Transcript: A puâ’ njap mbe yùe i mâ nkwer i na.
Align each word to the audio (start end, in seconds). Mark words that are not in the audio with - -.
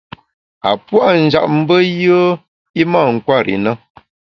A 0.69 0.71
puâ’ 0.85 1.05
njap 1.23 1.47
mbe 1.59 1.75
yùe 2.03 2.39
i 2.81 2.83
mâ 2.91 3.01
nkwer 3.15 3.45
i 3.55 3.57
na. 3.63 3.71